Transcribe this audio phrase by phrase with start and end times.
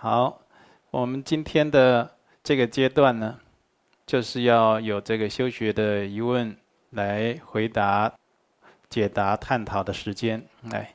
[0.00, 0.40] 好，
[0.90, 2.08] 我们今天的
[2.42, 3.38] 这个阶段呢，
[4.06, 6.56] 就是要有这个修学的疑问
[6.90, 8.10] 来回答、
[8.88, 10.94] 解答、探讨的时间，来。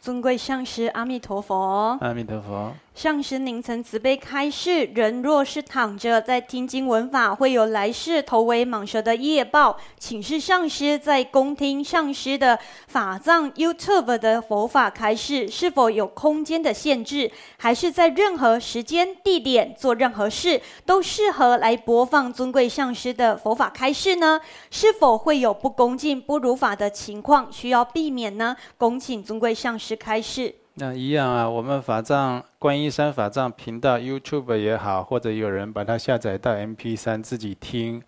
[0.00, 1.96] 尊贵上师，阿弥陀佛。
[2.00, 2.74] 阿弥陀佛。
[2.98, 9.78] 上师，您曾慈悲开示，人若是躺着在听经闻法，会有来世投为蟒蛇的业报。
[10.00, 12.58] 请示上师，在恭听上师的
[12.88, 24.40] 法藏 YouTube 的佛法开示，是否有空间的限制，还是在任何时间地点做任何事都适合来播放尊贵上师的佛法开示呢？
[24.72, 28.56] 是否会有不恭敬、不如法的情况需要避免呢？
[28.76, 30.52] 恭请尊贵上师开示。
[30.80, 38.00] 那一样啊，我们法藏观音山法藏频道 YouTube 也好，或者有人把它下载到 MP3 自己听，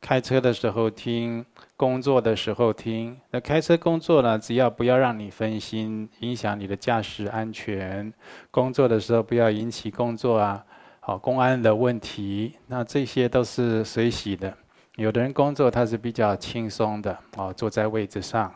[0.00, 3.16] 开车的时候听，工作的时候听。
[3.30, 8.12] 那开车工作呢，只要不要让你分心，影响你的驾驶安全；
[8.50, 10.64] 工作的时候不要引起工作啊，
[10.98, 12.54] 好公安的问题。
[12.66, 14.52] 那这些都是随喜的。
[14.96, 18.52] 有的人工作他是比较轻松的，哦，坐在位置上。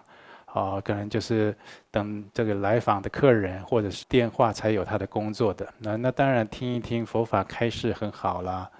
[0.52, 1.56] 哦，可能就是
[1.90, 5.66] 等这个来访的客人或者是电话才有他的工作的。
[5.78, 8.70] 那那当然听一听佛法开示很好啦。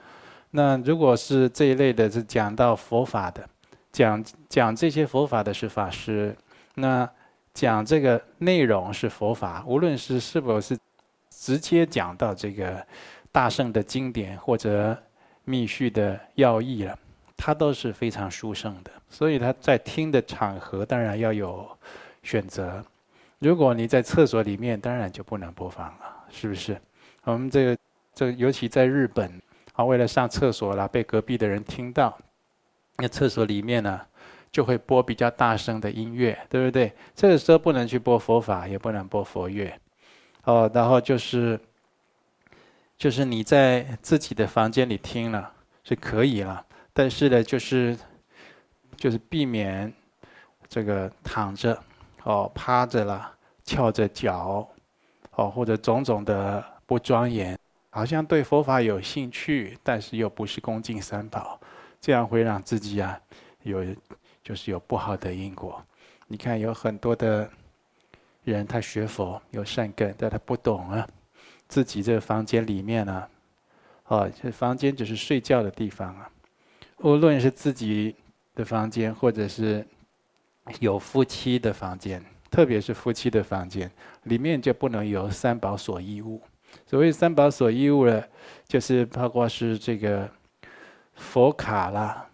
[0.51, 3.49] 那如果是这一类的，是讲到佛法的，
[3.91, 6.37] 讲讲这些佛法的是法师，
[6.75, 7.09] 那
[7.55, 10.77] 讲这个内容是佛法，无论是是否是
[11.31, 12.87] 直接讲到这个
[13.31, 14.95] 大圣的经典或者
[15.45, 16.99] 密续的要义了。
[17.45, 21.69] 它都是非常殊胜的，所以他在听的场合当然要有
[22.23, 22.81] 选择。
[23.41, 26.81] 如果你在厕所里面，当然就不能播放了，是不是？
[27.25, 27.77] 我们这个
[28.15, 32.17] 这，尤其在日本啊，为了上厕所啦，被隔壁的人听到，
[32.99, 34.01] 那厕所里面呢，
[34.53, 36.93] 就会播比较大声的音乐，对不对？
[37.17, 39.77] 这个时候不能去播佛法，也不能播佛乐，
[40.45, 41.59] 哦，然后就是
[42.97, 45.51] 就是你在自己的房间里听了
[45.83, 46.65] 是可以了。
[46.93, 47.97] 但是呢，就是
[48.97, 49.93] 就是避免
[50.69, 51.83] 这个躺着
[52.25, 54.69] 哦、趴着了、翘着脚
[55.33, 57.59] 哦，或者种种的不庄严，
[57.91, 61.59] 好像对佛法有兴趣，但是又不是恭敬三宝，
[62.01, 63.19] 这样会让自己啊
[63.63, 63.85] 有
[64.45, 65.83] 就是有不好的因果。
[66.29, 67.51] 你看有很多的
[68.45, 71.09] 人，他学佛有善根，但他不懂啊，
[71.67, 73.29] 自己这个房间里面呢，
[74.07, 76.31] 哦，这房间只是睡觉的地方啊。
[77.03, 78.15] 无论是自己
[78.55, 79.85] 的房间，或者是
[80.79, 83.91] 有夫妻的房间，特别是夫妻的房间，
[84.23, 86.41] 里面就不能有三宝所依物。
[86.87, 88.23] 所谓三宝所依物呢，
[88.69, 90.31] 就是包括是这个
[91.17, 92.25] 佛卡啦，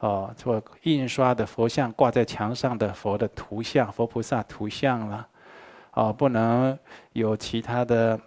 [0.00, 5.26] 哦，做印刷的佛像挂在墙上的佛的图像、佛菩萨图像啦，
[5.94, 6.78] 哦，不能
[7.14, 8.20] 有其他的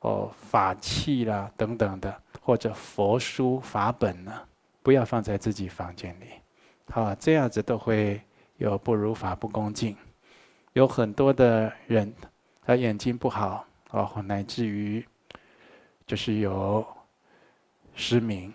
[0.00, 4.32] 哦法器啦等等的，或者佛书法本呢。
[4.86, 6.26] 不要放在自己房间里，
[6.92, 8.22] 好，这样子都会
[8.56, 9.96] 有不如法、不恭敬。
[10.74, 12.14] 有很多的人，
[12.64, 15.04] 他眼睛不好，哦，乃至于
[16.06, 16.86] 就是有
[17.96, 18.54] 失明，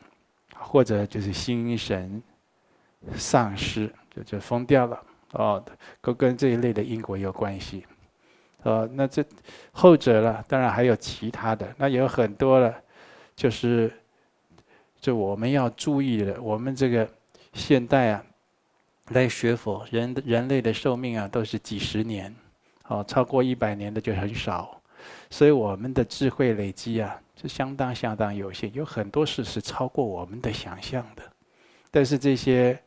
[0.56, 2.24] 或者就是心神
[3.14, 5.04] 丧失，就就疯掉了，
[5.34, 5.62] 哦，
[6.00, 7.86] 都跟这一类的因果有关系。
[8.64, 9.22] 哦，那这
[9.74, 12.74] 后者了，当然还有其他的，那有很多了，
[13.36, 13.92] 就是。
[15.02, 17.10] 就我们要注意的，我们这个
[17.54, 18.24] 现代啊，
[19.10, 22.34] 来学佛，人人类的寿命啊都是几十年，
[22.88, 24.80] 哦，超过一百年的就很少，
[25.32, 31.24] 所以我们的智慧累积啊是相当相当有限，有很多事是超过我们的想象的。
[31.90, 32.80] 但是这些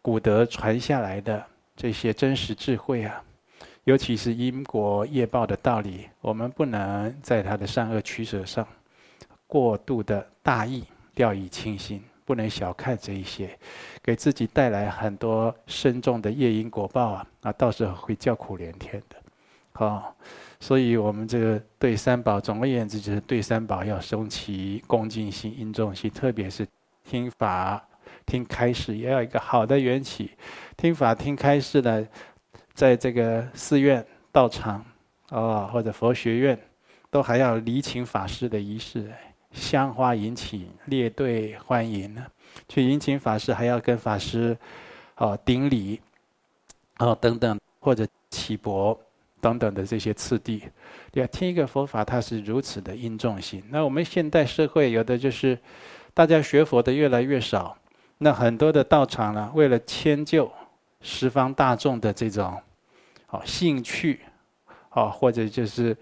[0.00, 1.44] 古德传下来的
[1.76, 3.22] 这些真实智慧啊，
[3.84, 8.66] 尤其是因果业报的道理，我们不能在它的善恶取舍上
[9.46, 10.82] 过度的大意。
[11.14, 13.58] 掉以轻心，不能小看这一些，
[14.02, 17.26] 给自己带来很多深重的业因果报啊！
[17.42, 19.16] 啊，到时候会叫苦连天的。
[19.72, 20.14] 好，
[20.58, 26.66] 所以我们这个对三宝，总而言之就是对三宝要升起恭敬心、殷重心，特别是
[27.04, 27.82] 听法、
[28.26, 30.32] 听开示，也要一个好的缘起。
[30.76, 32.06] 听法、听开示呢，
[32.74, 34.84] 在这个寺院、道场
[35.30, 36.58] 啊，或者佛学院，
[37.10, 39.10] 都还要礼请法师的仪式。
[39.52, 42.24] 香花迎请，列队欢迎呢。
[42.68, 44.56] 去迎请法师，还要跟法师，
[45.16, 46.00] 哦顶礼，
[46.98, 48.98] 哦等等，或者起钵
[49.40, 50.62] 等等的这些次第。
[51.12, 53.62] 要听一个佛法，它是如此的殷重心。
[53.70, 55.58] 那我们现代社会有的就是，
[56.14, 57.76] 大家学佛的越来越少，
[58.18, 60.50] 那很多的道场呢，为了迁就
[61.00, 62.56] 十方大众的这种
[63.30, 64.20] 哦兴趣，
[64.90, 65.96] 哦或者就是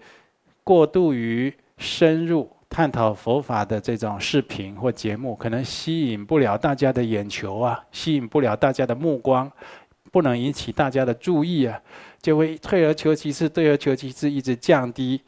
[0.63, 9.51] 过度于深入探讨佛法的这种视频或节目，可能吸引不了大家的眼球啊，吸引不了大家的目光，
[10.11, 11.81] 不能引起大家的注意啊，
[12.21, 15.21] 就会退而求其次，退而求其次，一直降低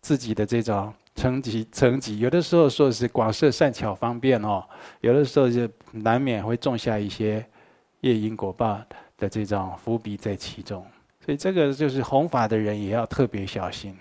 [0.00, 0.92] 自己的这种。
[1.18, 4.62] 层级层级，有的时候说是广设善巧方便哦，
[5.00, 7.42] 有的时候就难免会种下一些
[8.02, 8.78] 业因果报
[9.16, 10.84] 的这种伏笔在其中，
[11.24, 13.96] 所以这个就是弘法的人也要特别小心。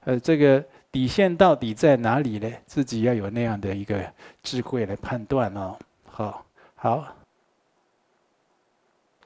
[0.00, 0.60] 呃，这个
[0.92, 2.50] 底线到底在哪里呢？
[2.66, 5.76] 自己要有那样的一个智慧来判断哦。
[6.04, 6.44] 好，
[6.74, 7.19] 好。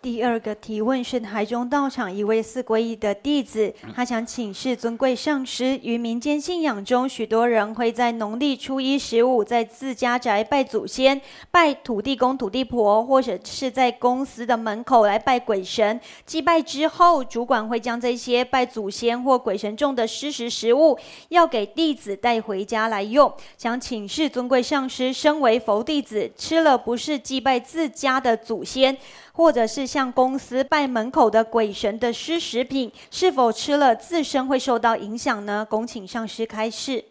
[0.05, 11.19] 第二个提问是台中道场一位四皈依的弟子，他想请示尊贵上师：于民间信仰中，许多人会在农历初一、十五在自家宅拜祖先、
[11.51, 15.99] 拜土地公、土地婆，或者是在公司的门口来拜鬼神。
[16.27, 20.99] 祭拜之后，主管会将这些拜祖先或鬼神种的施食食物，
[21.31, 23.33] 要给弟子带回家来用。
[23.57, 28.95] 想请示尊贵上师：身为佛弟子，吃了不是祭拜自家的祖先，
[29.37, 35.67] 或者是向公司拜门口的鬼神的施食品，是否吃了自身会受到影响呢？
[35.69, 37.05] 恭请上师开示。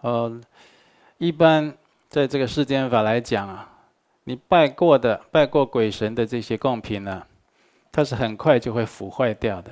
[0.00, 0.40] 呃，
[1.18, 1.72] 一般
[2.08, 3.70] 在这个世间法来讲啊，
[4.24, 7.22] 你拜过的、拜过鬼神的这些贡品呢，
[7.92, 9.70] 它是很快就会腐坏掉的。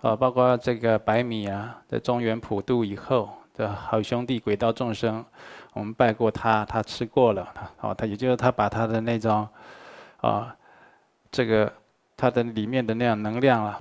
[0.00, 5.22] 啊，包括这个白米啊，在中原普渡以后的好兄弟鬼道众生，
[5.74, 7.52] 我们拜过他，他吃过了，
[7.82, 9.46] 哦，他也就是他把他的那种，
[10.22, 10.54] 啊。
[11.30, 11.72] 这个
[12.16, 13.80] 它的里面的那样能量啊，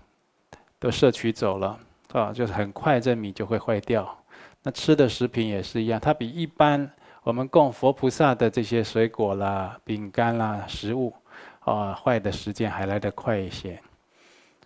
[0.80, 1.80] 都摄取走了
[2.12, 4.18] 啊，就是很快这米就会坏掉。
[4.64, 6.90] 那吃的食品也是一样，它比一般
[7.24, 11.14] 我们供佛菩萨的这些水果啦、饼干啦、食物
[11.62, 13.80] 啊，坏的时间还来得快一些。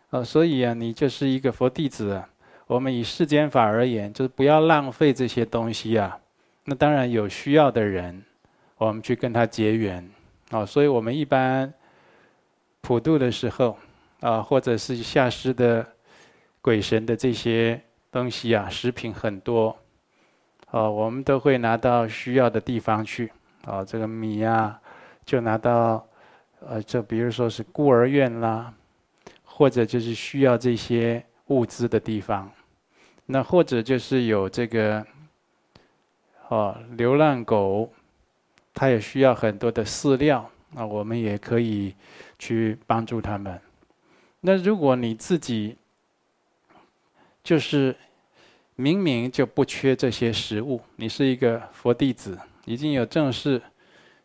[0.09, 2.21] 啊，所以啊，你就是一个佛弟子，
[2.67, 6.17] 我们以世间法而言，就是不要浪费这些东西啊。
[6.65, 8.23] 那当然有需要的人，
[8.77, 10.09] 我们去跟他结缘
[10.49, 10.65] 啊。
[10.65, 11.71] 所以我们一般。
[12.81, 13.77] 普渡的时候，
[14.19, 15.87] 啊，或者是下施的
[16.61, 17.79] 鬼神的这些
[18.11, 19.77] 东西啊，食品很多，
[20.71, 23.31] 啊，我们都会拿到需要的地方去，
[23.65, 24.79] 啊，这个米呀，
[25.23, 26.05] 就拿到，
[26.59, 28.73] 呃，就比如说是孤儿院啦，
[29.45, 32.51] 或者就是需要这些物资的地方，
[33.27, 35.05] 那或者就是有这个，
[36.49, 37.93] 哦，流浪狗，
[38.73, 41.95] 它也需要很多的饲料，那我们也可以。
[42.41, 43.61] 去帮助他们。
[44.39, 45.77] 那如果你自己
[47.43, 47.95] 就是
[48.75, 52.35] 明明就不缺这些食物，你是一个佛弟子，
[52.65, 53.61] 已经有正式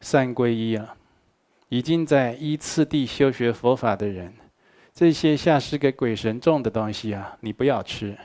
[0.00, 0.96] 三皈依了，
[1.68, 4.32] 已经在依次第修学佛法的人，
[4.94, 8.16] 这些下施给鬼神种的东西啊，你不要吃。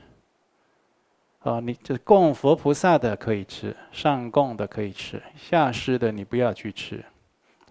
[1.39, 7.03] 啊，你这供佛菩萨的可以吃，上供的可以吃，下施的你不要去吃，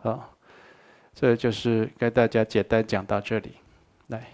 [0.03, 0.29] 啊。
[1.15, 3.51] 这就是跟大家简单讲到这里，
[4.09, 4.27] 来。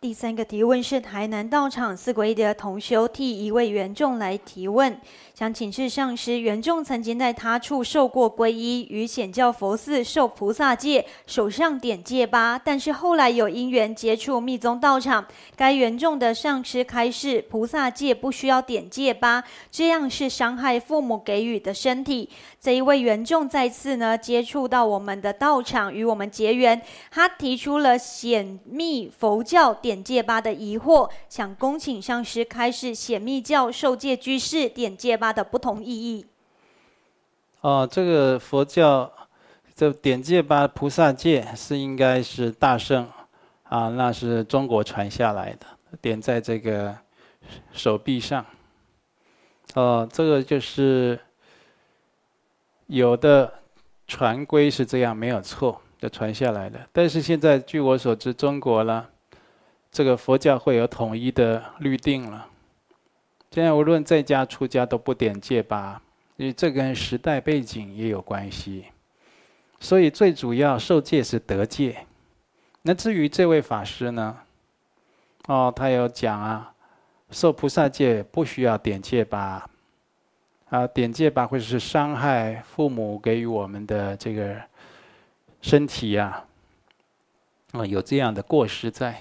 [0.00, 5.00] 第三个提问是台南道场四皈依的同修替一位缘众来提问，
[5.32, 22.28] 想请示上师，缘众曾经在他处受过皈依，与显教佛寺受菩萨戒，手上点戒疤，但是后来有因缘接触密宗道场，该缘众的上师开示，菩萨戒不需要点戒疤，这样是伤害父母给予的身体。
[22.62, 30.00] 这一位缘众再次呢接触到我们的道场，与我们结缘，他提出了显密佛教点。
[30.02, 36.24] 戒疤的疑惑，想恭请上师开示显密教受戒居士点戒疤的不同意义。
[37.62, 39.10] 哦，这个佛教
[39.74, 43.08] 这点戒疤菩萨戒是应该是大圣
[43.64, 45.66] 啊，那是中国传下来的，
[46.00, 46.96] 点在这个
[47.72, 48.46] 手臂上。
[49.74, 51.18] 哦，这个就是
[52.92, 53.50] 有的
[54.06, 59.06] 传规是这样没有错就传下来的，但是现在据我所知，中国呢。
[59.90, 62.46] 这个佛教会有统一的律定了。
[63.50, 66.00] 现在无论在家出家都不点戒疤，
[66.36, 68.86] 因为这跟时代背景也有关系。
[69.80, 72.06] 所以最主要受戒是得戒。
[72.82, 74.38] 那至于这位法师呢？
[75.46, 76.72] 哦，他有讲啊，
[77.30, 79.68] 受菩萨戒不需要点戒疤。
[80.72, 84.58] 啊，点戒疤会是伤害父母给予我们的这个
[85.60, 86.42] 身体呀。
[87.72, 89.20] 啊，有这样的过失在。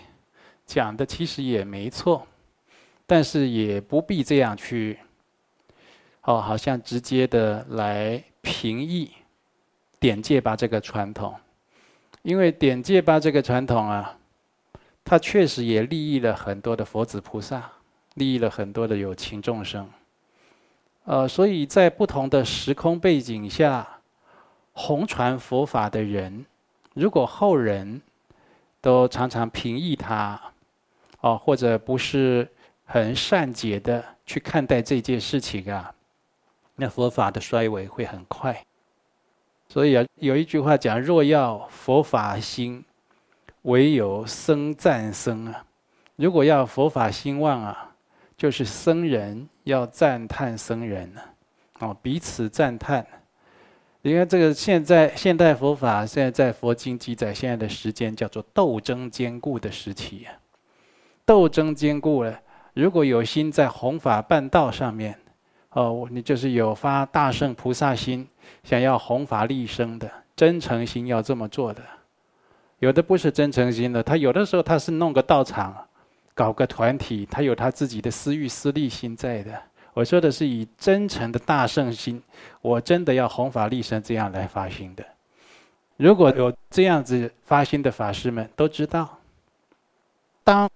[0.66, 2.26] 讲的其实也没错，
[3.06, 4.98] 但是也不必这样去，
[6.22, 9.12] 哦，好像直接的来评议
[10.00, 11.36] 点戒吧这个传统，
[12.22, 14.18] 因为点戒吧这个传统啊，
[15.04, 17.70] 它确实也利益了很多的佛子菩萨，
[18.14, 19.90] 利益了很多的有情众生。
[21.04, 23.88] 呃，所以在不同的时空背景下，
[24.72, 26.46] 弘传佛法的人，
[26.94, 28.00] 如果后人
[28.80, 30.40] 都常常评议他，
[31.22, 32.48] 哦，或者不是
[32.86, 35.92] 很善解的去看待这件事情啊，
[36.76, 38.64] 那佛法的衰微会很快。
[39.68, 42.86] 所以啊，有一句话讲：“若要佛法兴，
[43.64, 45.66] 唯有僧赞僧啊。”
[46.16, 47.91] 如果要佛法兴旺啊。
[48.42, 51.22] 就是僧人要赞叹僧人呢，
[51.78, 53.06] 哦，彼此赞叹。
[54.02, 60.26] 你看这个现在现代佛法，现在在佛经记载，现在的时间叫做斗争坚固的时期。
[61.24, 62.40] 斗争坚固了，
[62.74, 65.20] 如果有心在弘法办道上面，
[65.74, 68.28] 哦，你就是有发大圣菩萨心，
[68.64, 71.84] 想要弘法利生的真诚心要这么做的。
[72.80, 75.88] 有的不是真诚心的，他有的时候他是弄个道场。
[76.34, 79.62] 搞个团体，他有他自己的私欲、私利心在的。
[79.94, 82.24] 我说的是以真诚的大圣心，
[82.62, 85.04] 我真的要弘法利生，这样来发心的。
[85.98, 89.20] 如果有这样子发心的法师们都知道，
[90.44, 90.70] 当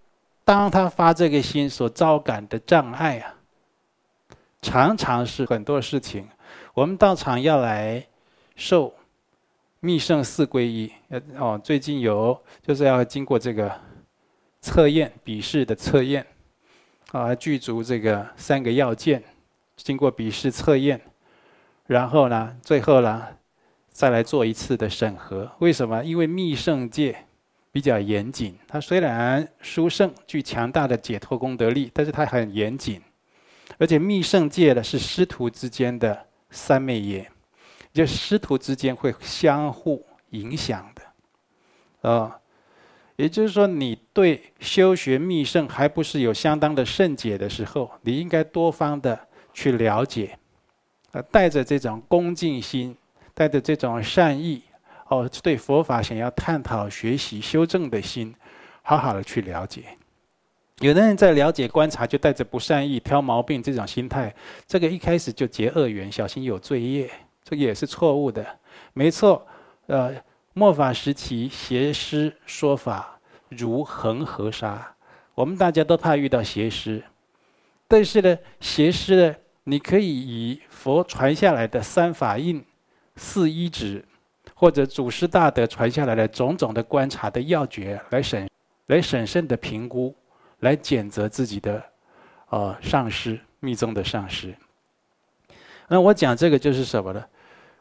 [0.44, 3.36] 当他发这个心所遭感的障碍啊，
[4.62, 6.28] 常常是很多事情。
[6.74, 8.06] 我们道场要来
[8.58, 8.94] 受
[9.80, 10.92] 密圣四皈依，
[11.40, 13.72] 哦，最近有就是要经过这个。
[14.66, 16.26] 测验笔试的测验，
[17.12, 19.24] 啊，具足这个三个要件，
[19.76, 21.00] 经过笔试测验，
[21.86, 23.28] 然后呢，最后呢，
[23.90, 25.52] 再来做一次的审核。
[25.60, 26.04] 为什么？
[26.04, 27.28] 因为密圣界
[27.72, 33.00] 比较严谨，它虽然殊胜，具强大的解脱功德力，但是它很严谨，
[33.78, 37.32] 而且密圣界呢是师徒之间的三昧耶，
[37.94, 42.40] 就师徒之间会相互影响的，啊。
[43.18, 49.18] 也就是说，你对修学密圣还不是有相当的胜解的时候，你应该多方的
[49.54, 50.38] 去了解，
[51.12, 52.94] 呃，带着这种恭敬心，
[53.34, 54.62] 带着这种善意，
[55.08, 58.36] 哦，对佛法想要探讨、学习、修正的心，
[58.82, 59.84] 好好的去了解。
[60.80, 64.36] 有的人在了解、观察，就带着不善意、挑毛病这种心态，
[64.68, 67.10] 这个一开始就结恶缘，小心有罪业，
[67.46, 68.46] 这个也是错误的。
[68.92, 69.48] 没错，
[69.86, 70.14] 呃。
[70.58, 73.20] 末法时期，邪师说法
[73.50, 74.96] 如恒河沙，
[75.34, 77.04] 我们大家都怕遇到邪师。
[77.90, 79.36] 但是呢，邪师呢，
[79.66, 82.64] 你可以以佛传下来的三法印、
[83.18, 84.06] 四依止，
[84.54, 88.50] 或者祖师大德传下来的种种的观察的要诀来审，
[88.86, 90.16] 来审慎的评估，
[90.62, 91.84] 来检责自己的，
[92.48, 94.56] 呃，上师密宗的上师。
[95.90, 97.26] 那我讲这个就是什么呢？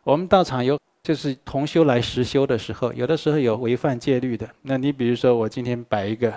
[0.02, 0.76] 我们道场有。
[1.04, 4.48] 就是同修来实修的时候，有的时候有违反戒律的。
[4.62, 6.32] 那你比如说，我今天摆一个，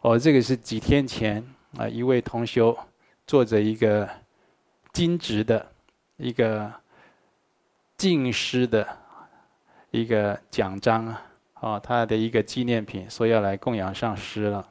[0.00, 1.44] 哦，这个是几天前
[1.76, 2.74] 啊，一位同修
[3.26, 4.08] 坐着一个
[4.94, 5.70] 金质的
[6.16, 6.72] 一个
[7.98, 8.88] 净师的
[9.90, 11.22] 一个奖章啊，
[11.60, 14.66] 哦，他的一个纪念品，说要来供养上师了。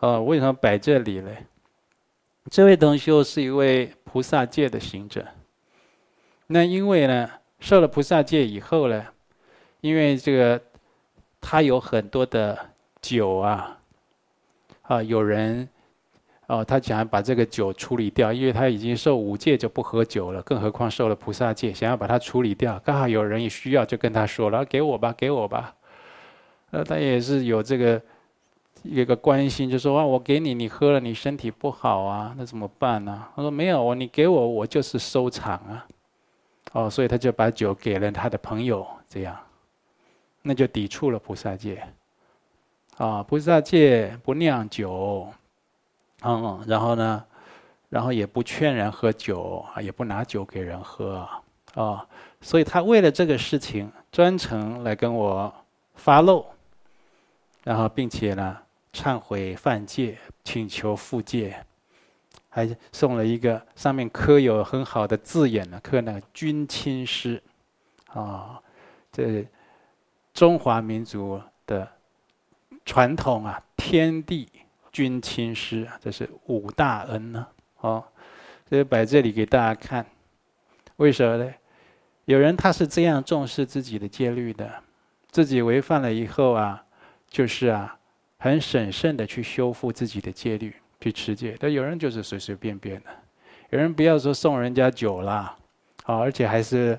[0.00, 1.44] 哦，为什么摆这里嘞？
[2.50, 5.26] 这位同修是一位菩萨戒的行者。
[6.46, 9.04] 那因为呢，受了菩萨戒以后呢，
[9.80, 10.60] 因为这个
[11.40, 12.58] 他有很多的
[13.00, 13.78] 酒啊，
[14.82, 15.68] 啊，有人
[16.46, 22.80] 哦，他想要把这个酒处理掉，因为他已经受五戒就不喝酒了，更何况受了菩萨戒，想要把它处理掉。
[22.84, 25.74] 刚好有人也需要，就跟他说了：“给我吧，给我吧。”
[26.70, 28.00] 呃，他也是有这个
[28.82, 35.86] 一个关心，就说：“啊，我给你，你喝了，你身体不好啊，那怎么办呢？”他说：“没有，我你给我，我就是收藏啊。”
[36.72, 39.36] 哦，所以他就把酒给了他的朋友，这样，
[40.42, 41.82] 那就抵触了菩萨戒。
[42.98, 45.32] 啊，菩萨戒不酿酒，
[46.22, 47.24] 嗯，然后呢，
[47.88, 51.26] 然后也不劝人喝酒，也不拿酒给人喝，
[51.74, 52.06] 啊，
[52.40, 55.52] 所以他为了这个事情专程来跟我
[55.94, 56.44] 发露，
[57.62, 58.58] 然后并且呢
[58.92, 61.64] 忏悔犯戒，请求复戒。
[62.58, 67.40] 还送了一个上面刻有很好的字眼呢，刻那个“君亲师”，
[68.12, 68.60] 啊，
[69.12, 69.46] 这
[70.34, 71.88] 中华民族的
[72.84, 74.48] 传统啊，天地
[74.90, 77.46] 君亲师，这是五大恩呢，
[77.78, 78.02] 哦，
[78.68, 80.04] 所以摆这里给大家看。
[80.96, 81.54] 为什么呢？
[82.24, 84.82] 有人他是这样重视自己的戒律的，
[85.30, 86.84] 自己违反了以后啊，
[87.28, 87.96] 就是啊，
[88.38, 90.74] 很审慎的去修复自己的戒律。
[91.00, 93.10] 去持戒，但有人就是随随便便的。
[93.70, 95.56] 有人不要说送人家酒啦，
[96.04, 96.98] 啊，而且还是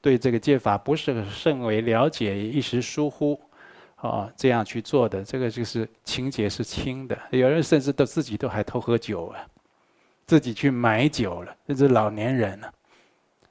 [0.00, 3.40] 对这个戒法不是甚为了解，一时疏忽，
[3.96, 7.16] 啊，这样去做的，这个就是情节是轻的。
[7.30, 9.40] 有人甚至都自己都还偷喝酒啊，
[10.26, 12.72] 自己去买酒了，甚至老年人了，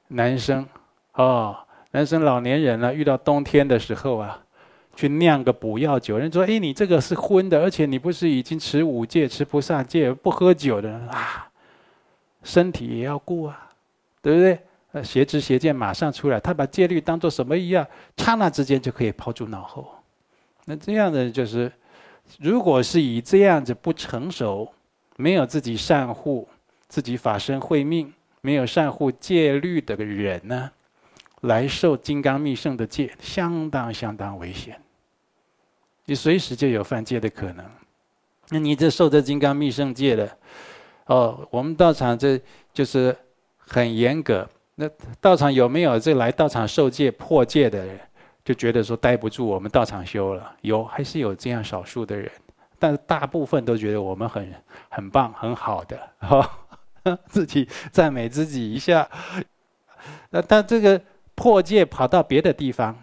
[0.09, 0.67] 男生，
[1.13, 1.57] 哦，
[1.91, 4.43] 男生老年人了，遇到冬天的时候啊，
[4.97, 11.47] 去酿个补药酒，人说：“哎，你这个是荤的，而且你不是已经持五戒、持菩萨戒，不喝酒的啊，
[12.41, 13.69] 身体也要顾啊，
[14.21, 14.59] 对不对？”
[15.03, 17.85] 邪知邪见马上出来，他把戒律当做什么一样，
[18.17, 19.87] 刹那之间就可以抛诸脑后。
[20.65, 21.71] 那这样的就是，
[22.39, 24.67] 如果是以这样子不成熟、
[25.15, 26.47] 没有自己善护
[26.87, 28.11] 自己法身慧命、
[28.41, 30.71] 没有善护戒律的人呢，
[31.41, 34.81] 来受金刚密圣的戒，相当相当危险。
[36.07, 37.63] 你随时就有犯戒的可能。
[38.49, 40.37] 那你这受这金刚密乘戒的，
[41.05, 42.41] 哦，我们道场这
[42.73, 43.15] 就是
[43.57, 44.47] 很严格。
[44.75, 47.99] 那道场有没有这来道场受戒破戒的人，
[48.45, 50.55] 就觉得说待不住我们道场修了？
[50.61, 52.31] 有，还是有这样少数的人，
[52.79, 54.53] 但是大部分都觉得我们很
[54.87, 56.49] 很棒、很好的，哈，
[57.27, 59.09] 自己赞美自己一下。
[60.29, 61.01] 那他这个
[61.35, 62.95] 破戒跑到别的地方，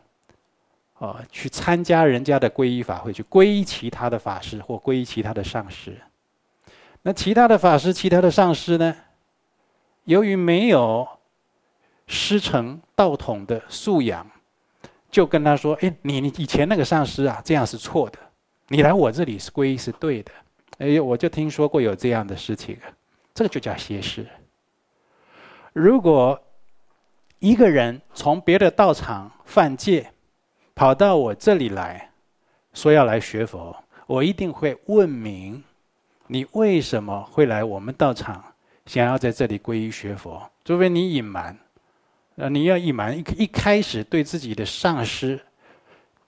[0.98, 5.96] 哦，去参加人家的皈依法会，去皈依其他的法师或皈依其他的上师。
[7.02, 8.96] 那其他的法师、其他的上师呢？
[10.04, 11.08] 由于没有。
[12.06, 14.30] 师承道统的素养，
[15.10, 18.18] 就跟他说：“哎，你你以前那个上师啊，这样是错的。
[18.68, 20.30] 你来我这里是皈依是对的。”
[20.76, 22.76] 哎，我就听说过有这样的事情，
[23.32, 24.26] 这个就叫邪师。
[25.72, 26.38] 如果
[27.38, 30.12] 一个人从别的道场犯戒，
[30.74, 32.10] 跑到我这里来
[32.72, 33.76] 说要来学佛，
[34.06, 35.62] 我一定会问明
[36.26, 38.42] 你为什么会来我们道场，
[38.86, 41.56] 想要在这里皈依学佛，除非你隐瞒。
[42.36, 45.40] 呃，你要隐瞒一一开始对自己的上师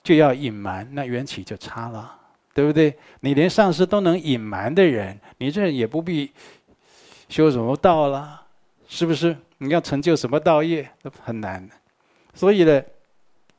[0.01, 2.17] 就要隐瞒，那缘起就差了，
[2.53, 2.97] 对不对？
[3.19, 6.31] 你连上师都能隐瞒的人，你这也不必
[7.27, 8.41] 修什么道了，
[8.87, 9.35] 是不是？
[9.57, 11.69] 你要成就什么道业都很难。
[12.33, 12.81] 所以呢，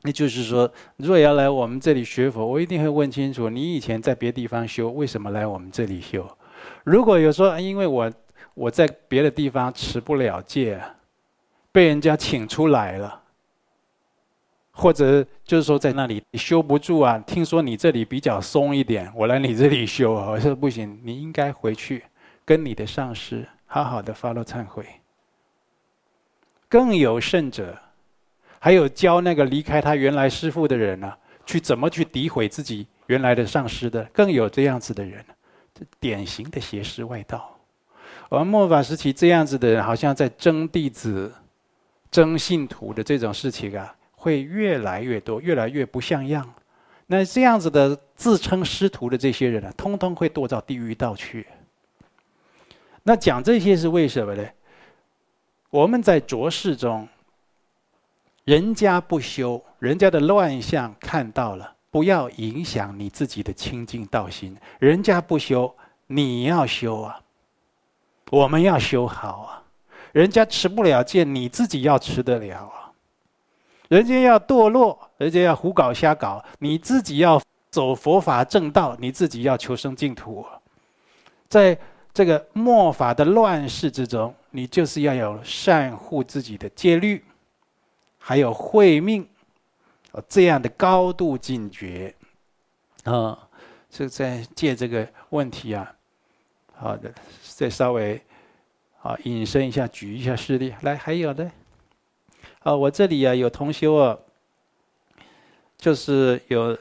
[0.01, 6.25] 那就是说，若要来我们这里学佛，我一定会问清楚，你以前在别地方修，为什么来我们这里修？
[6.83, 8.11] 如果有说，因为我
[8.53, 10.81] 我在别的地方持不了戒。
[11.71, 13.21] 被人家请出来了，
[14.71, 17.19] 或者就是说在那里修不住啊。
[17.19, 20.31] 听说你这里比较松一点，我来你这里修啊。
[20.31, 22.03] 我说不行，你应该回去
[22.43, 24.83] 跟你的上师好好的发了忏悔。
[26.67, 27.77] 更有甚者，
[28.59, 31.13] 还有教那个离开他原来师父的人呢、
[31.45, 35.25] 去怎么去诋毁自己原来的上师的，更有这样子的人，
[35.73, 37.57] 这典型的邪师外道。
[38.29, 41.33] 而末法时期这样子的人，好像在争弟子。
[42.11, 46.55] 争信徒的这种事情啊，会越来越多，越来越不像样。
[47.05, 51.45] 那这样子的自称师徒的这些人呢、啊，通通会堕到地狱道去。
[53.03, 54.43] 那讲这些是为什么呢？
[55.69, 57.07] 我们在浊世中，
[58.43, 64.57] 人家不修，人家的乱象看到了，不要影响你自己的清净道心。
[64.79, 65.75] 人家不修，
[66.07, 67.21] 你要修啊，
[68.31, 69.63] 我们要修好啊。
[70.11, 72.91] 人家持不了戒，你自己要持得了啊！
[73.89, 80.41] 人家要堕落，人家要胡搞瞎搞，你自己要走佛法正道，你自己要求生净土。
[80.41, 80.57] 啊
[81.47, 81.77] 在
[82.13, 87.23] 这个末法的乱世之中，你就是要有善护自己的戒律，
[88.19, 89.27] 还有慧命，
[90.27, 92.13] 这样的高度警觉
[93.05, 93.49] 啊！
[93.89, 95.95] 是在借这个问题啊，
[96.75, 98.21] 好的，再稍微。
[99.01, 100.75] 啊，引申一下，举一下事例。
[100.81, 101.49] 来，还有呢？
[102.63, 104.19] 啊，我这里啊有同学啊，
[105.77, 106.77] 就是有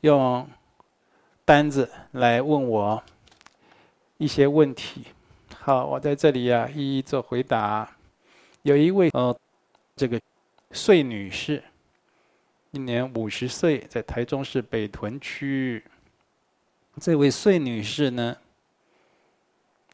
[0.00, 0.48] 用
[1.44, 3.02] 单子来问我
[4.16, 5.04] 一些问题。
[5.58, 7.86] 好，我在这里呀一一做回答。
[8.62, 9.38] 有一位呃，
[9.94, 10.18] 这个
[10.76, 11.64] 穗女士，
[12.70, 15.82] 今年五十岁，在台中市北屯区。
[17.00, 18.36] 这位穗女士呢？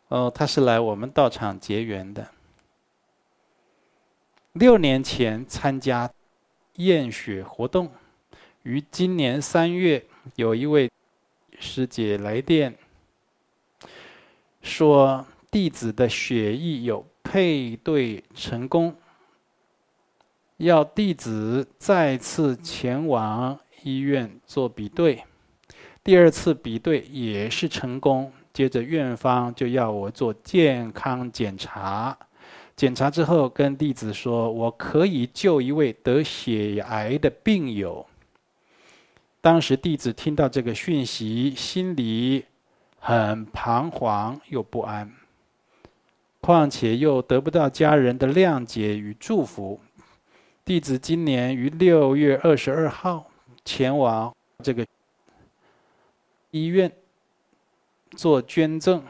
[0.09, 2.29] 哦，她是来我们道场结缘的。
[4.55, 6.13] 六年前参加
[6.75, 7.89] 验血活动，
[8.65, 10.91] 于今年三月，有一位
[11.61, 12.77] 师姐来电，
[14.61, 18.97] 说弟子的血液有配对成功，
[20.59, 25.25] 要弟子再次前往医院做比对，
[26.05, 28.33] 第二次比对也是成功。
[28.53, 32.17] 接着院方就要我做健康检查，
[32.77, 38.07] 检查之后跟弟子说：“我可以救一位得血癌的病友。”
[39.41, 42.45] 当时弟子听到这个讯息，心里
[42.99, 45.11] 很彷徨又不安，
[46.41, 49.81] 况且又得不到家人的谅解与祝福。
[50.65, 53.29] 弟子今年于六月二十二号
[53.65, 54.87] 前往这个
[56.53, 56.91] 医院
[58.13, 59.03] 做捐赠，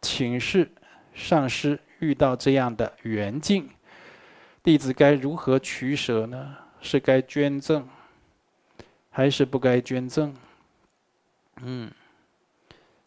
[0.00, 0.68] 请示
[1.14, 3.70] 上师遇到这样的缘境，
[4.64, 6.56] 弟子该如何取舍呢？
[6.80, 7.86] 是该捐赠？
[9.10, 10.34] 还是不该捐赠？
[11.62, 11.90] 嗯，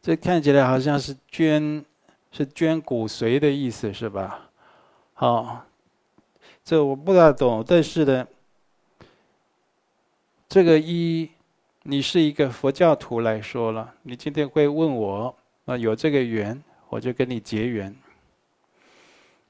[0.01, 1.83] 这看起来好像是捐，
[2.31, 4.49] 是捐骨髓的意思，是吧？
[5.13, 5.65] 好，
[6.65, 7.63] 这我不大懂。
[7.67, 8.27] 但是呢，
[10.47, 11.29] 这个一，
[11.83, 17.95] 你是一个佛教徒来说了，你今天会问我，啊，有这个缘，我就跟你结缘。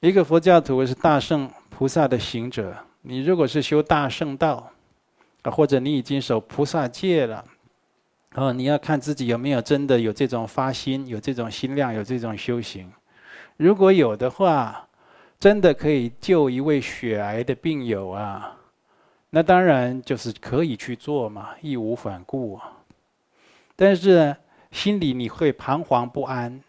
[0.00, 4.70] 一个佛教徒是大圣菩萨的行者，你如果是修大圣道。
[5.42, 7.44] 啊，或者你已经守菩萨戒了，
[8.32, 12.90] 哦，你要看自己有没有真的有这种发心，有这种心量，有这种修行。
[13.58, 14.88] 如果有的话，
[15.38, 18.56] 真的可以救一位血癌的病友啊，
[19.30, 22.72] 那当然就是可以去做嘛，义无反顾啊。
[23.76, 24.36] 但是，
[24.70, 26.60] 心里你会彷徨不安，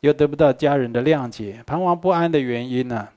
[0.00, 3.08] 又得不到家人的谅解，彷徨不安的原因呢，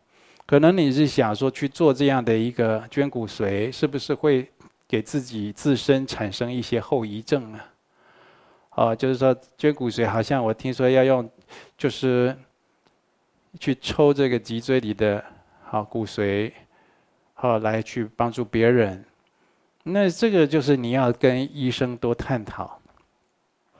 [0.45, 4.49] 可能你是想说去做这样的一个捐骨髓，是不是会？
[4.91, 7.65] 给自己自身产生一些后遗症啊，
[8.71, 11.29] 哦，就是说捐骨髓，好像我听说要用，
[11.77, 12.35] 就是
[13.57, 15.23] 去抽这个脊椎里的
[15.63, 16.51] 好骨髓，
[17.33, 19.05] 好来去帮助别人。
[19.83, 22.79] 那这个就是你要跟医生多探讨，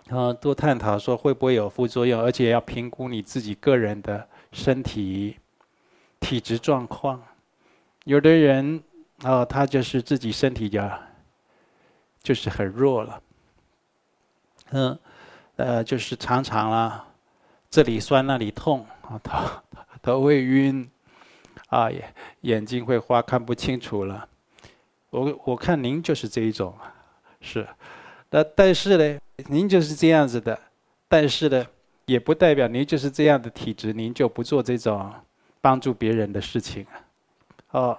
[0.10, 5.38] 啊，多探讨说会不会有副作用，而且要评估你自己个人的身体
[6.20, 7.22] 体质状况。
[8.06, 8.82] 有的人。
[9.24, 10.98] 啊，他就是自己身体呀，
[12.24, 13.22] 就是很弱了。
[14.70, 14.98] 嗯，
[15.58, 17.06] 呃，就是常常啊，
[17.70, 19.40] 这里酸那里痛啊，头
[20.02, 20.88] 头会晕，
[21.70, 24.28] 啊，眼眼睛会花，看不清楚了。
[25.10, 26.74] 我我看您就是这一种，
[27.42, 27.68] 是。
[28.30, 30.60] 那但是呢，您就是这样子的，
[31.08, 31.66] 但是呢，
[32.06, 35.12] 也不代表您就是这样的体质，您就不做这种
[35.60, 36.86] 帮助别人的事情
[37.72, 37.80] 啊。
[37.80, 37.98] 哦。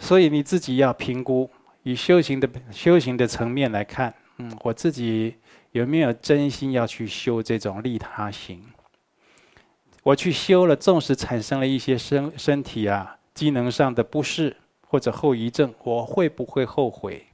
[0.00, 1.48] 所以你自己要评估，
[1.82, 5.36] 以修行的修行的层面来看，嗯，我自己
[5.72, 8.62] 有没有真心要去修这种利他行？
[10.08, 17.26] 我去修了，纵使产生了一些身身体啊机能上的不适或者后遗症，我会不会后悔？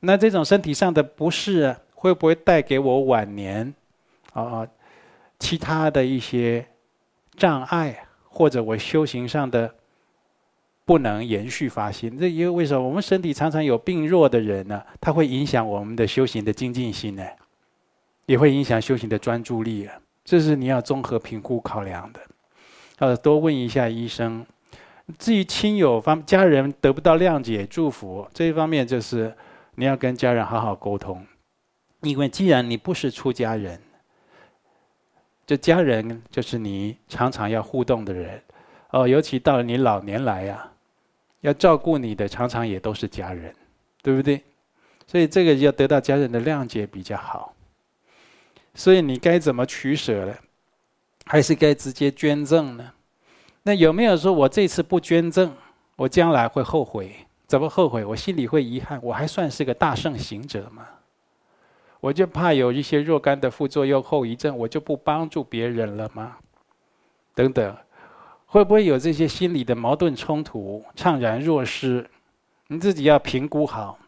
[0.00, 3.72] 那这种身体上的不适啊，会不会带给我晚年
[4.32, 4.66] 啊
[5.38, 6.66] 其他的一些
[7.36, 9.72] 障碍，或者我修行上的？
[10.84, 12.86] 不能延续发心，这因为为什么？
[12.86, 14.80] 我们身体常常有病弱的人呢？
[15.00, 17.26] 他会影响我们的修行的精进心呢，
[18.26, 19.98] 也会影响修行的专注力啊。
[20.26, 22.20] 这是你要综合评估考量的。
[22.98, 24.44] 呃，多问一下医生。
[25.18, 29.32] 至于亲友方家人得不到谅解祝福这一方面，就是
[29.76, 31.24] 你要跟家人好好沟通，
[32.00, 33.80] 因为既然你不是出家人，
[35.46, 38.42] 这家人就是你常常要互动的人
[38.90, 40.72] 哦，尤其到了你老年来呀。
[41.42, 43.54] 要照顾你的，常常也都是家人，
[44.02, 44.42] 对不对？
[45.06, 47.54] 所以这个要得到家人的谅解比较好。
[48.76, 50.34] 所以你该怎么取舍呢？
[51.24, 52.92] 还是该直接捐赠呢？
[53.64, 55.52] 那有没有说我这次不捐赠，
[55.96, 57.12] 我将来会后悔？
[57.48, 58.04] 怎么后悔？
[58.04, 59.00] 我心里会遗憾。
[59.02, 60.86] 我还算是个大圣行者吗？
[62.00, 66.36] 我就怕有一些若干的副作用、后遗症，我就不帮助别人了吗？
[67.34, 67.76] 等等。
[68.48, 72.08] 会不会有这些心理的矛盾冲突、怅然若失？
[72.68, 73.98] 你自己要评估好。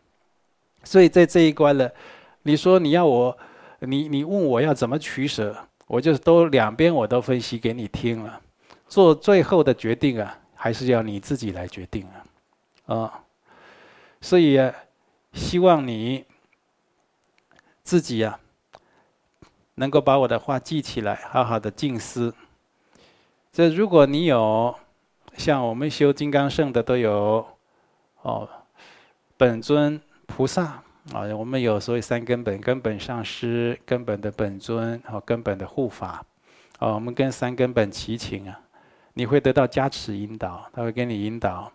[0.85, 1.90] 所以在这一关了，
[2.42, 3.37] 你说你要我，
[3.81, 8.41] 你你问我要怎么取舍，我就都两边我都分析给你听了。
[8.88, 12.07] 做最后的决定啊，还是要你自己来决定
[12.87, 13.25] 啊，啊。
[14.21, 14.59] 所以，
[15.33, 16.25] 希望你
[17.85, 18.41] 自己啊，
[19.77, 22.35] 能够把我的话记起来，好好的静思。
[23.53, 24.75] 这如果你有
[25.37, 27.47] 像我们修金刚圣的都有
[28.23, 28.49] 哦，
[29.37, 36.25] 本尊菩萨啊，我们有所谓三根本：根本上师、根本的本尊和根本的护法。
[36.79, 38.61] 啊，我们跟三根本齐请啊，
[39.14, 41.73] 你会得到加持引导，他会给你引导，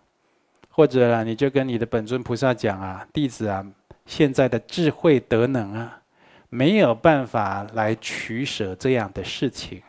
[0.70, 3.66] 或者啊，你就跟你的本尊菩萨讲啊，弟子啊，
[4.06, 6.00] 现在的智慧德能啊，
[6.48, 9.82] 没有办法来取舍这样的事情，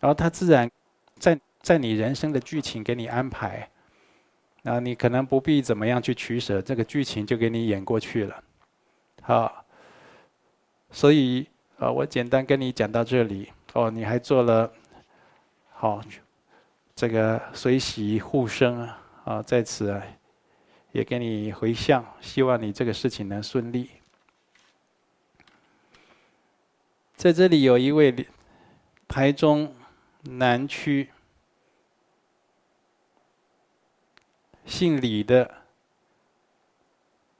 [0.00, 0.70] 然后他自然。
[1.18, 3.68] 在在你人生的剧情给你安排，
[4.62, 8.40] 啊，你可能不必怎么样去取舍，这个剧情就给你演过去了，
[9.28, 9.62] 好，
[10.90, 11.46] 所以
[11.78, 13.52] 啊，我简单跟你讲到这里。
[13.74, 14.72] 哦，你还做了
[15.68, 16.00] 好
[16.94, 20.02] 这个随喜护生啊，啊，在此啊，
[20.92, 23.90] 也给你回向，希望你这个事情能顺利。
[27.14, 28.26] 在这里有一位
[29.06, 29.76] 台中
[30.22, 31.10] 南区
[34.64, 35.54] 姓李的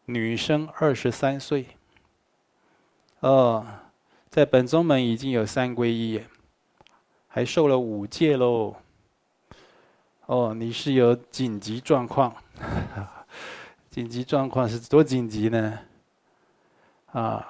[0.04, 1.66] 女生，二十三岁，
[3.20, 3.66] 哦，
[4.28, 6.22] 在本宗门已经有三皈依，
[7.26, 8.76] 还受了五戒喽。
[10.26, 12.34] 哦，你是有紧急状况，
[13.90, 15.78] 紧急状况是多紧急呢？
[17.12, 17.46] 啊。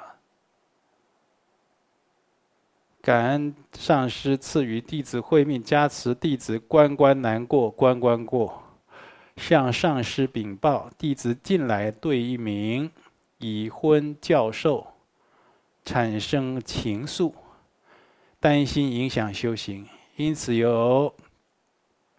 [3.01, 8.63] 感恩上师赐予弟子慧命，加持弟子关关难过关关过。
[9.37, 12.91] 向上师禀报，弟子近来对一名
[13.39, 14.87] 已婚教授
[15.89, 17.33] 产生情愫，
[18.39, 21.15] 担心影响修行，因此有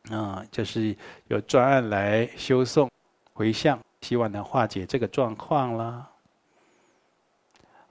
[0.10, 2.90] 啊、就是有专案来修诵
[3.32, 6.10] 回向，希望能化解这个状况啦。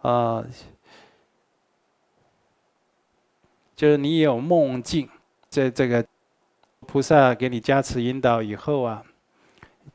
[0.03, 0.45] 啊。
[3.77, 5.09] 就是你有梦境，
[5.49, 6.05] 在这个
[6.89, 9.05] 菩萨给你加持引导以后啊，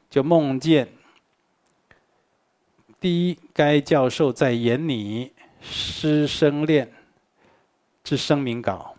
[0.10, 0.88] 就梦见
[3.02, 5.33] 第一，该教授在演你
[5.64, 6.92] 师生恋
[8.04, 8.96] 之声明稿；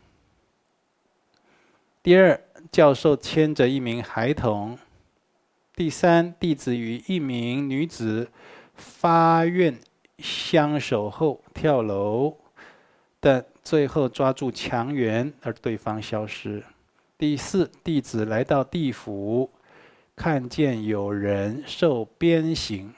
[2.02, 2.40] 第二，
[2.72, 4.76] 教授牵着一名孩童；
[5.76, 8.28] 第三，弟子与一名女子
[8.74, 9.78] 发愿
[10.18, 12.36] 相守后跳楼
[13.20, 13.44] 但。
[13.64, 16.62] 最后抓住强缘，而对方消失。
[17.16, 19.50] 第四，弟子来到地府，
[20.14, 22.92] 看见有人受鞭刑，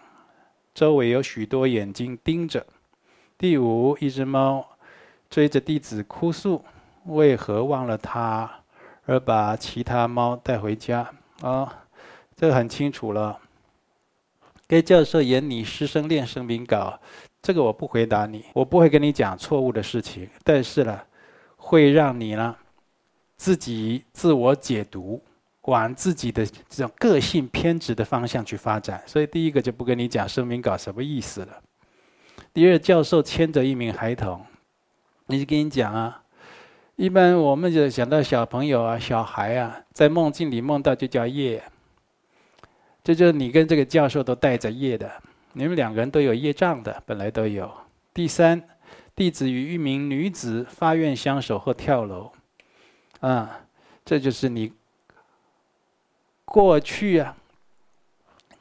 [0.74, 2.66] 周围有许多眼睛盯着。
[3.38, 4.66] 第五，一只猫
[5.28, 6.64] 追着弟子哭诉，
[7.04, 8.50] 为何忘了他，
[9.04, 11.10] 而把其他猫带回家？
[11.42, 11.84] 啊、
[12.34, 13.38] 这个很清楚了。
[14.66, 16.98] 该教授演你师生恋声明稿。
[17.42, 20.98] 这个我不回答你，我不会跟你讲错误的事情，但是呢，
[21.56, 22.56] 会让你呢
[23.36, 25.22] 自己自我解读，
[25.62, 29.02] 往自己的这种个性偏执的方向去发展。
[29.06, 31.62] 所以第一个就不跟你讲声明稿什么意思了。
[32.56, 34.42] 第二，教授牵着一名孩童，
[35.26, 36.22] 你就跟你讲啊，
[36.94, 41.62] 一般我们就想到小朋友啊、小孩啊，在梦境里梦到就叫业，
[43.04, 45.22] 这就是你跟这个教授都带着业的。
[45.52, 47.70] 你们两个人都有业障的，本来都有。
[48.14, 48.66] 第三，
[49.14, 52.32] 弟子与一名女子发愿相守或跳楼，
[53.20, 53.66] 啊，
[54.02, 54.72] 这就是你
[56.46, 57.36] 过去啊，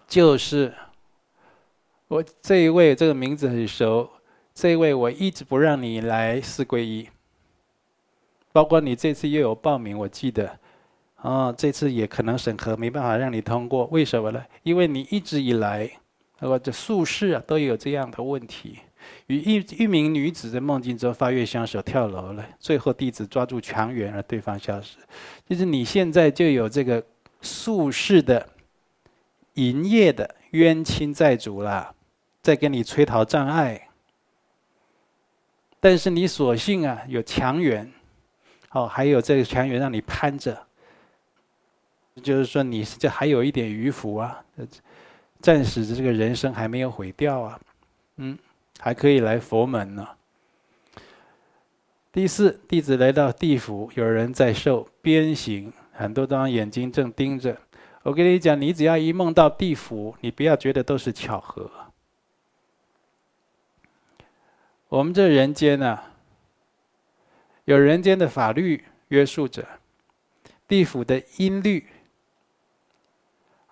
[0.06, 0.74] 就是
[2.08, 4.10] 我这一位，这个名字很熟，
[4.54, 7.08] 这一位我一直不让你来四皈依，
[8.52, 10.60] 包括你这次又有报名，我记得，
[11.16, 14.44] 啊，这次也可能审核没办法让你通过，为什么呢？
[14.64, 15.90] 因为你一直以来。
[16.38, 18.78] 或者宿世啊，都有这样的问题。
[19.28, 24.98] 与一一名女子在梦境中发愿相守跳楼了，最后弟子抓住墙缘而对方消失。
[25.48, 27.02] 就是你现在就有这个
[27.42, 28.46] 宿世的
[29.54, 31.95] 营业的冤亲债主了，
[32.46, 33.90] 在跟你催讨障碍。
[35.80, 37.92] 但是你所幸啊有强援，
[38.70, 40.56] 哦，还有这个强援让你攀着，
[42.22, 44.44] 就是说你这还有一点余福啊。
[45.42, 47.60] 暂时的这个人生还没有毁掉啊，
[48.18, 48.38] 嗯，
[48.80, 50.08] 还可以来佛门呢。
[52.12, 57.58] 第四，弟子来到地府，有人在受鞭刑，很多张眼睛正盯着。
[58.04, 61.70] 我跟你讲，你只要一梦到地府，你不要觉得都是巧合。
[64.90, 66.00] 我们这人间呢，
[67.66, 69.66] 有人间的法律约束着，
[70.68, 71.86] 地府的音律，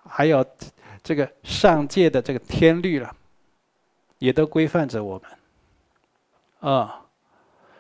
[0.06, 0.46] 还有。
[1.06, 3.14] 这个上界的这个天律了，
[4.20, 5.22] 也都规范着我
[6.62, 7.08] 们，啊，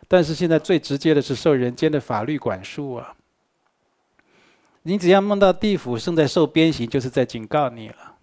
[0.09, 3.15] 但是现在最直接的是受人间的法律管束啊。
[4.81, 8.17] 你只要梦到地府正在受鞭刑，就是在警告你了，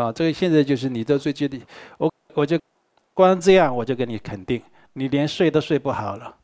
[0.00, 1.60] 啊，这个现在就是你的最接近，
[1.98, 2.56] 我我就
[3.20, 4.62] 光这样我就给你肯定，
[4.94, 6.36] 你连睡都睡不好了，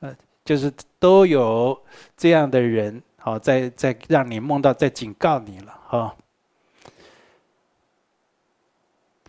[0.00, 1.82] 呃，就是都有
[2.16, 6.16] 这样的人，好，在在让你梦到，在警告你了，哈。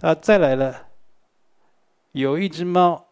[0.01, 0.87] 啊，再来了。
[2.11, 3.05] 有一只猫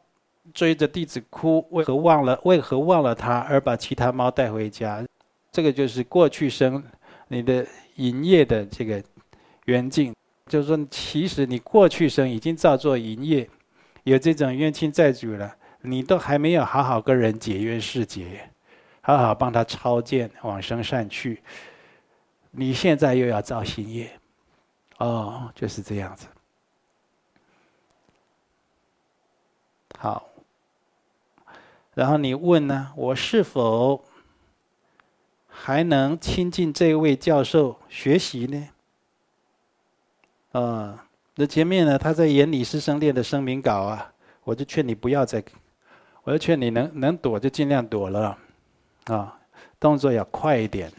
[0.53, 2.39] 追着弟子哭，为何忘了？
[2.43, 5.03] 为何忘了他而把其他猫带回家？
[5.51, 6.83] 这个就是过去生
[7.29, 7.65] 你的
[7.95, 9.01] 营业的这个
[9.65, 10.13] 缘境，
[10.51, 13.49] 就是说，其实你过去生已经造作营业，
[14.03, 18.51] 有这种冤亲债主了，你都还没有好好跟人解冤释结，
[18.99, 21.41] 好好帮他超荐往生善去，
[22.51, 24.11] 你现在又要造新业，
[24.97, 26.27] 哦，就是这样子。
[29.97, 30.27] 好，
[31.93, 34.03] 然后你问呢，我是否
[35.47, 38.67] 还能亲近这位教授学习呢？
[40.51, 45.41] 啊，那前面呢，他在演李师生练的声明稿啊，我就劝你不要再，
[46.23, 48.37] 我就劝你能能躲就尽量躲了，
[49.05, 49.39] 啊，
[49.79, 50.91] 动作要快一点。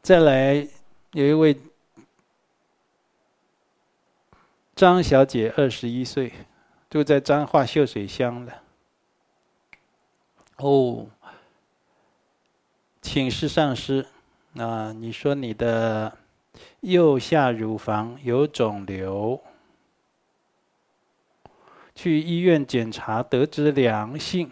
[0.00, 0.66] 再来
[1.12, 1.60] 有一位
[4.74, 6.32] 张小姐，二十一岁，
[6.88, 8.62] 住在彰化秀水乡的。
[10.56, 11.06] 哦，
[13.02, 14.06] 请示上师，
[14.56, 16.16] 啊，你说你的。
[16.80, 19.40] 右下乳房有肿瘤，
[21.94, 24.50] 去医院检查得知良性，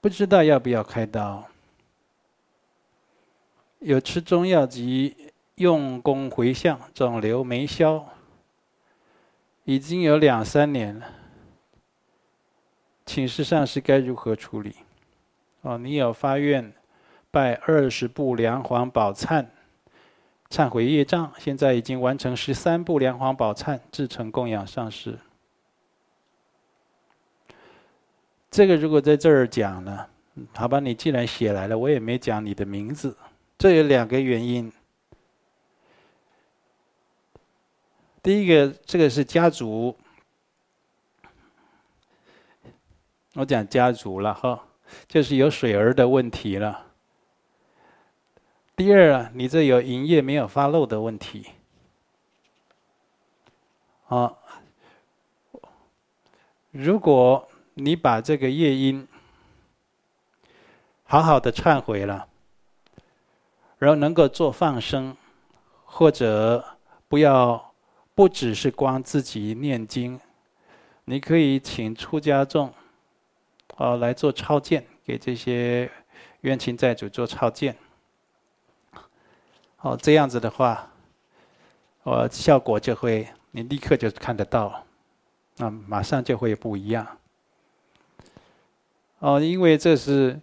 [0.00, 1.46] 不知道要不要开刀。
[3.78, 8.06] 有吃中药及用功回向，肿瘤没消，
[9.64, 11.06] 已经有两三年了。
[13.06, 14.74] 请示上师该如何处理？
[15.62, 16.72] 哦，你有发愿
[17.30, 19.46] 拜二十部梁皇宝忏。
[20.50, 25.16] 忏悔业障，现在已经完成十三部梁皇宝忏，至诚供养上师。
[28.50, 30.06] 这个如果在这儿讲呢，
[30.52, 33.16] 好吧，你既然写来了，我也没讲你的名字。
[33.56, 34.72] 这有两个原因。
[38.20, 39.96] 第一个，这个是家族，
[43.34, 44.64] 我讲家族了哈，
[45.06, 46.89] 就是有水儿的问题了。
[48.80, 51.48] 第二啊，你这有营业没有发漏的问题。
[54.08, 54.38] 啊，
[56.70, 59.06] 如果你把这个业因
[61.04, 62.26] 好好的忏悔了，
[63.76, 65.14] 然后能够做放生，
[65.84, 67.74] 或者不要
[68.14, 70.18] 不只是光自己念经，
[71.04, 72.72] 你可以请出家众，
[73.76, 75.90] 哦来做超荐，给这些
[76.40, 77.76] 冤亲债主做超荐。
[79.82, 80.90] 哦，这样子的话，
[82.02, 84.84] 哦，效果就会你立刻就看得到，
[85.56, 87.06] 那马上就会不一样。
[89.20, 90.38] 哦，因为这是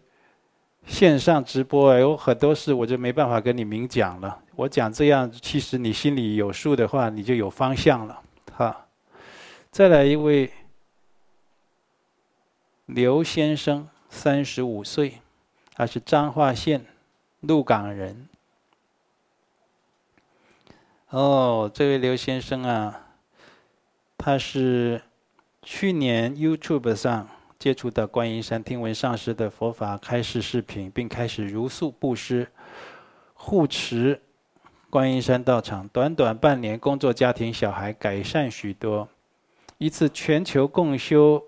[0.85, 4.39] 线上直播，有很多事我就没办法跟你明讲了。
[4.55, 8.21] 我讲这样，其实你心里有数的话，你就有方向了。
[8.55, 8.87] 哈，
[9.69, 10.51] 再来一位
[12.87, 15.21] 刘先生，三十五岁，
[15.75, 16.83] 他是彰化县
[17.41, 18.27] 鹿港人。
[21.09, 23.07] 哦，这位刘先生啊，
[24.17, 25.01] 他是
[25.61, 32.49] 去年 YouTube 上接触到观音山，听闻上师的佛法开示视频，并开始如素布施，
[33.33, 34.19] 护持
[34.89, 35.87] 观音山道场。
[35.87, 39.07] 短短半年，工作、家庭、小孩改善许多。
[39.77, 41.41] 一次全球共修，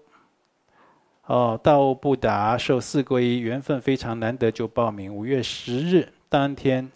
[1.25, 5.13] 哦，大悟不达受四皈依，缘分非常难得，就报名。
[5.13, 6.89] 五月十日当天。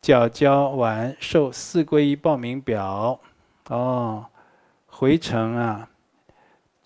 [0.00, 3.20] 缴交完受四归一报名表，
[3.68, 4.24] 哦，
[4.86, 5.90] 回程啊，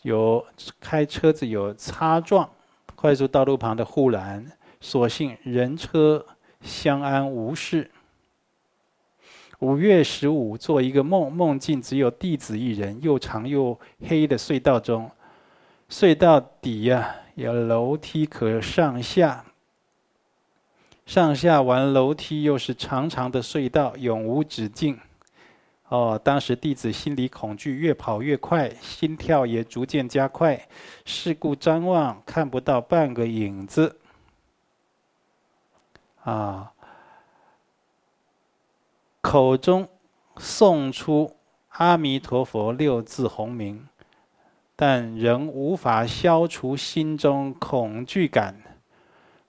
[0.03, 0.45] 有
[0.81, 2.51] 开车子有擦撞，
[2.97, 4.45] 快速道路旁的护栏，
[4.81, 6.27] 所幸人车
[6.61, 7.89] 相安无事。
[9.61, 15.09] 五月十五做一个梦，梦境只有弟子一人，又长又黑的隧道中，
[15.89, 19.45] 隧道底呀、有楼梯可上下。
[21.07, 24.99] 上下完楼梯，又是长长的隧道，永无止境。
[25.89, 30.67] 哦，当时弟子心里恐惧，越跑越快，心跳也逐渐加快。
[31.05, 34.01] 事故张望，看不到半个影子。
[36.23, 36.73] 啊，
[39.21, 39.87] 口中
[40.39, 41.37] 诵出
[41.77, 43.87] “阿弥陀佛”六字洪名，
[44.75, 48.64] 但仍无法消除心中恐惧感。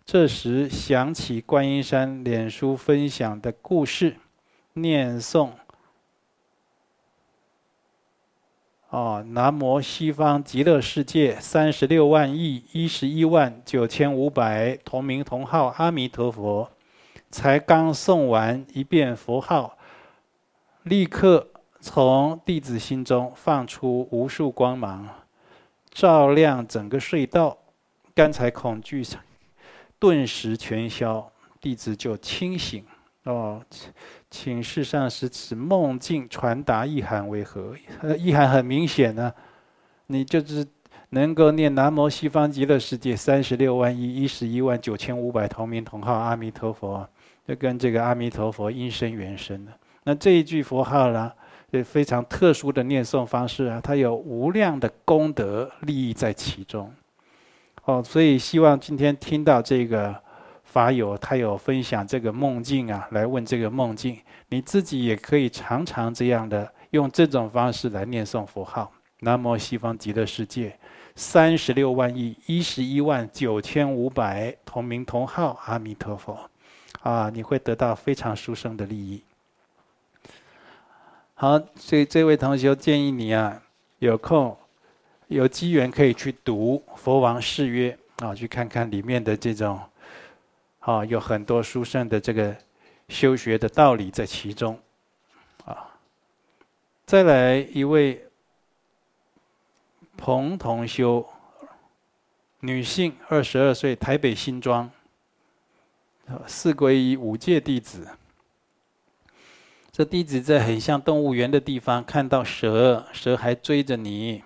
[0.06, 4.18] 这时想起观音山脸书分享的故事，
[4.74, 5.50] 念诵
[8.92, 16.70] ：“哦，南无西方极乐世界三十六万亿一十一万九千五百同名同号阿弥陀佛。”
[17.32, 19.76] 才刚诵完一遍佛号，
[20.84, 21.50] 立刻
[21.82, 25.10] 从弟子心中放出无数光芒，
[25.90, 27.58] 照亮整个隧道。
[28.14, 29.04] 刚才恐惧
[30.00, 32.84] 顿时全消，弟子就清醒。
[33.24, 33.60] 哦，
[34.30, 37.76] 请示上师，此梦境传达意涵为何？
[38.20, 39.34] 意涵很明显呢、
[40.06, 40.64] 你就是
[41.10, 47.10] 能够念南无西方极乐世界三十六万亿一十一万九千五百同名同号阿弥陀佛，
[47.48, 49.72] 就跟这个阿弥陀佛音声缘生的。
[50.04, 51.32] 那这一句佛号呢，
[51.72, 56.94] 也非常特殊的念诵方式啊，它有无量的功德利益在其中。
[57.86, 60.24] 哦，所以希望今天听到这个。
[60.64, 64.20] 法友他有分享这个梦境啊，来问这个梦境，
[64.50, 68.92] 你自己也可以常常这样的用这种方式来念诵佛号。
[69.22, 70.78] 南无西方极乐世界
[71.16, 76.38] 三十六万亿一十一万九千五百同名同号阿弥陀佛，
[77.04, 79.24] 啊，你会得到非常殊胜的利益。
[81.36, 83.62] 好，所以这位同学建议你啊，
[84.00, 84.58] 有空
[85.28, 89.80] 有机缘可以去读《佛王誓约》啊，去看看里面的这种。
[90.80, 92.56] 啊，有很多殊胜的这个
[93.08, 94.80] 修学的道理在其中，
[95.66, 95.98] 啊，
[97.08, 98.24] 再来一位
[100.16, 101.28] 彭同修，
[102.60, 104.92] 女性，二十二岁，台北新庄，
[106.46, 108.08] 四皈依五戒弟子。
[109.92, 114.44] 这弟子在很像动物园的地方看到蛇，蛇还追着你，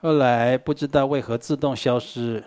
[0.00, 2.44] 后来不知道为何自动消失。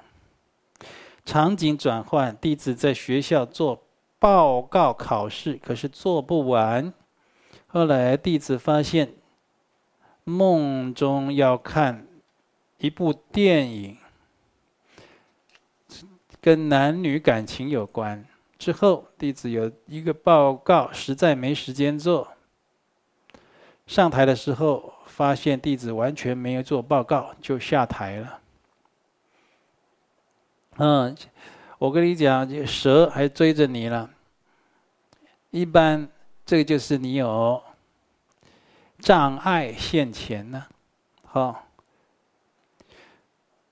[1.26, 3.84] 场景转换，弟子在学校做
[4.18, 6.94] 报告考试，可是做不完。
[7.68, 9.14] 后来弟子发现，
[10.24, 12.08] 梦中要看
[12.78, 13.98] 一部电影，
[16.40, 18.26] 跟男女感情有关。
[18.58, 22.30] 之后弟子有一个报告，实在没时间做。
[23.86, 28.40] 上台的时候，发现弟子完全没有做报告，就下台了。
[30.78, 31.16] 嗯，
[31.78, 34.10] 我跟你讲，蛇还追着你了。
[35.52, 36.08] 一般
[36.46, 37.62] 这个就是你有
[39.00, 40.66] 障碍现前呢，
[41.26, 41.68] 好，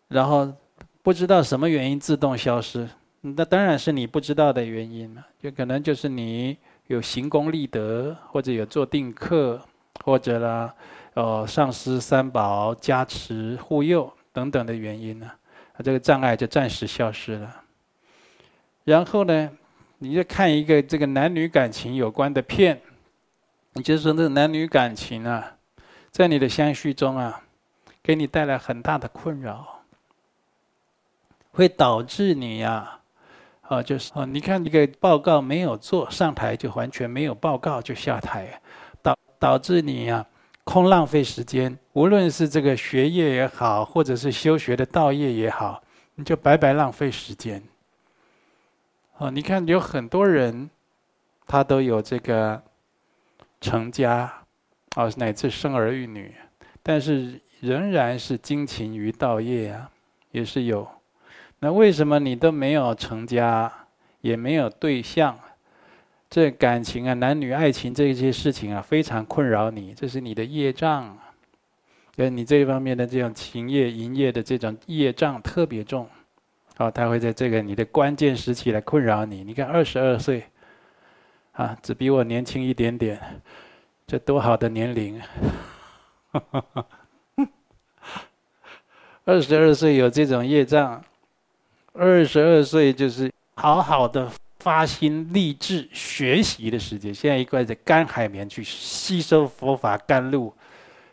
[0.09, 0.53] 然后
[1.01, 2.87] 不知道什么原因自动消失，
[3.21, 9.61] 那当然是你不知道的原因了，就可能就是你有行功立德，或者有做定课，
[10.03, 10.73] 或者啦，
[11.21, 15.29] 呃，上师三宝加持护佑等等的原因呢。
[15.83, 17.61] 这个障碍就暂时消失了。
[18.85, 19.51] 然后呢，
[19.97, 22.81] 你就看一个这个男女感情有关的片，
[23.73, 25.57] 你就说那男女感情啊，
[26.09, 27.41] 在你的相续中啊，
[28.01, 29.81] 给你带来很大的困扰，
[31.51, 32.99] 会导致你呀，
[33.63, 38.61] 啊，就是啊，你看这个报告没有做，上台就完全没有报告就下台，
[39.01, 40.25] 导导致你呀。
[40.69, 45.81] 空浪费时间，无论是这个学业也好，或者是修学的道业也好，
[46.13, 47.63] 你就白白浪费时间。
[49.17, 50.69] 哦，你看有很多人，
[51.47, 52.61] 他都有这个
[53.59, 54.31] 成家，
[54.93, 56.35] 啊，乃至生儿育女，
[56.83, 59.89] 但是仍然是精勤于道业啊，
[60.29, 60.87] 也是有。
[61.61, 63.73] 那为什么你都没有成家，
[64.21, 65.35] 也没有对象？
[66.29, 71.17] 这感情啊，男女爱情这一些事情啊，非常困扰你，这是你的业障，
[72.15, 76.07] 跟你这一方面的这种情业、淫业的这种业障特别重，
[76.77, 79.43] 好，他会在这个你的关键时期来困扰你。
[79.43, 80.43] 你看，二十二岁，
[81.53, 83.19] 啊，只比我年轻一点点，
[84.05, 85.19] 这多好的年龄！
[89.25, 91.03] 二十二岁有这种业障，
[91.93, 94.31] 二十二岁就是好好的。
[94.59, 100.53] 发心立志学习的时间，现在一块在干海绵去吸收佛法甘露，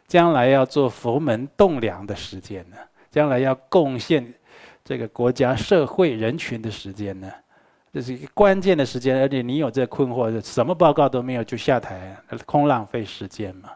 [0.08, 2.76] 将来要做佛门栋梁的时间呢，
[3.10, 4.34] 将来要贡献
[4.84, 7.32] 这个国家社会人群的时间呢，
[7.92, 12.16] 这是一个关键的时间，而且你有这困惑，什么报告都没有就下台，
[12.46, 13.70] 空浪费时间嘛。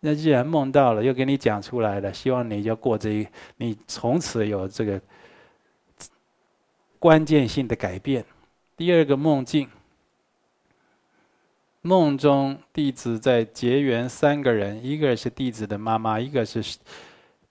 [0.00, 5.00] 那既然梦到了，又给你讲出来了，希望你就过这一，你从此有这个
[6.98, 8.24] 关键性的改变。
[8.76, 9.70] 第二个梦境，
[11.80, 16.76] 梦中弟子在结缘三个人，一个是弟子的妈妈，一个是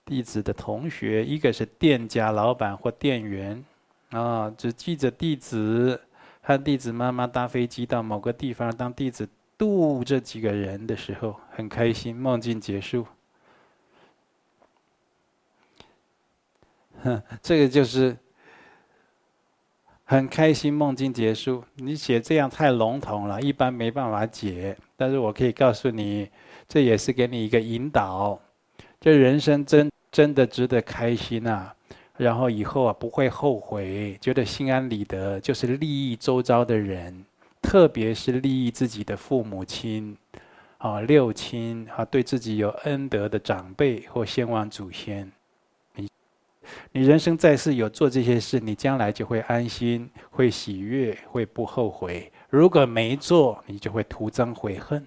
[0.05, 3.65] 弟子的同学，一个是店家老板或店员。
[4.11, 5.99] 啊，只记着弟子
[6.41, 12.15] 和弟子妈妈搭飞机到某个地方，当弟子度这几个人的时候，很开心。
[12.15, 13.07] 梦境结束，
[17.01, 18.15] 哼， 这个就是。
[20.07, 21.63] 很开心，梦境结束。
[21.77, 24.77] 你写这样太笼统了，一般没办法解。
[24.95, 26.29] 但是我可以告诉你，
[26.69, 28.39] 这也是给你一个引导。
[29.01, 31.73] 这人生真真的值得开心啊！
[32.17, 37.25] 然后以后啊不会后悔，觉得心安理得，就是利益周遭的人，
[37.59, 40.15] 特别是利益自己的父母亲，
[40.77, 45.31] 啊六亲啊，对自己有恩德的长辈或先亡祖先。
[46.91, 52.31] 你人生在世有做这些事，你将来就会安心，会喜悦，会不后悔。
[52.49, 55.05] 如果没做，你就会徒增悔恨。